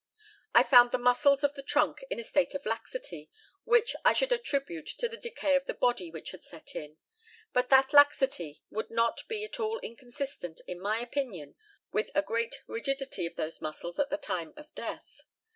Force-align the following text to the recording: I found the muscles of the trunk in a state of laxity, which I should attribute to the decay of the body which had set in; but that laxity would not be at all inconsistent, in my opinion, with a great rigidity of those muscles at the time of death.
I 0.55 0.63
found 0.63 0.89
the 0.91 0.97
muscles 0.97 1.43
of 1.43 1.53
the 1.53 1.61
trunk 1.61 2.03
in 2.09 2.19
a 2.19 2.23
state 2.23 2.55
of 2.55 2.65
laxity, 2.65 3.29
which 3.65 3.95
I 4.03 4.13
should 4.13 4.31
attribute 4.31 4.87
to 4.97 5.07
the 5.07 5.15
decay 5.15 5.55
of 5.55 5.67
the 5.67 5.75
body 5.75 6.09
which 6.09 6.31
had 6.31 6.43
set 6.43 6.75
in; 6.75 6.97
but 7.53 7.69
that 7.69 7.93
laxity 7.93 8.63
would 8.71 8.89
not 8.89 9.21
be 9.27 9.43
at 9.43 9.59
all 9.59 9.77
inconsistent, 9.81 10.59
in 10.65 10.79
my 10.79 10.97
opinion, 11.01 11.53
with 11.91 12.09
a 12.15 12.23
great 12.23 12.63
rigidity 12.65 13.27
of 13.27 13.35
those 13.35 13.61
muscles 13.61 13.99
at 13.99 14.09
the 14.09 14.17
time 14.17 14.55
of 14.57 14.73
death. 14.73 15.21